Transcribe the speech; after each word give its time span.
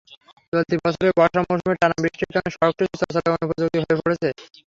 চলতি 0.53 0.75
বছরের 0.83 1.13
বর্ষা 1.19 1.41
মৌসুমে 1.43 1.79
টানা 1.81 1.97
বৃষ্টির 2.03 2.31
কারণে 2.33 2.51
সড়কটি 2.55 2.83
চলাচলের 2.93 3.33
অনুপযোগী 3.35 3.77
হয়ে 3.81 3.99
পড়েছে। 4.01 4.29